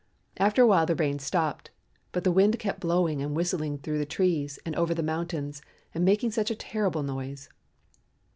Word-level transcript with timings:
After 0.37 0.63
a 0.63 0.65
while 0.65 0.87
the 0.87 0.95
rain 0.95 1.19
stopped, 1.19 1.69
but 2.11 2.23
the 2.23 2.31
wind 2.31 2.57
kept 2.57 2.79
blowing 2.79 3.21
and 3.21 3.35
whistling 3.35 3.77
through 3.77 3.99
the 3.99 4.05
trees 4.07 4.57
and 4.65 4.75
over 4.75 4.95
the 4.95 5.03
mountains 5.03 5.61
and 5.93 6.03
making 6.03 6.31
such 6.31 6.49
a 6.49 6.55
terrible 6.55 7.03
noise. 7.03 7.49